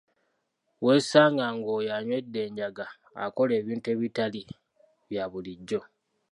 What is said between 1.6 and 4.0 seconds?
oyo anywedde enjaga akola ebintu